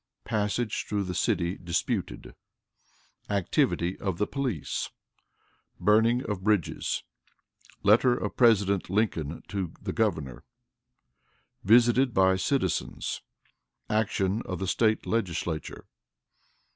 Passage 0.25 0.87
through 0.89 1.03
the 1.03 1.13
City 1.13 1.59
disputed. 1.59 2.33
Activity 3.29 3.99
of 3.99 4.17
the 4.17 4.25
Police. 4.25 4.89
Burning 5.79 6.23
of 6.27 6.43
Bridges. 6.43 7.03
Letter 7.83 8.17
of 8.17 8.35
President 8.35 8.89
Lincoln 8.89 9.43
to 9.49 9.73
the 9.79 9.93
Governor. 9.93 10.43
Visited 11.63 12.15
by 12.15 12.35
Citizens. 12.37 13.21
Action 13.91 14.41
of 14.47 14.57
the 14.57 14.65
State 14.65 15.05
Legislature. 15.05 15.85